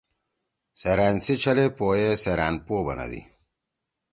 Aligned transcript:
سیرأن 0.79 1.15
سی 1.25 1.33
چھلے 1.41 1.65
پو 1.77 1.85
ئے 1.97 2.07
سیرأن 2.23 2.55
پو 2.65 2.75
بنَدی۔ 2.85 3.21